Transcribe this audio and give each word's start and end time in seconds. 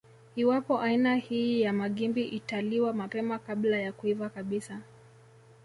Iwapo 0.35 0.79
aina 0.79 1.15
hii 1.15 1.61
ya 1.61 1.73
magimbi 1.73 2.23
italiwa 2.23 2.93
mapema 2.93 3.39
kabla 3.39 3.77
ya 3.79 3.91
kuiva 3.93 4.29
kabisa 4.29 4.79